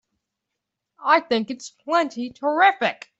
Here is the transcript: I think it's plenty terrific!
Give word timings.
I 1.03 1.19
think 1.19 1.49
it's 1.51 1.69
plenty 1.69 2.31
terrific! 2.31 3.07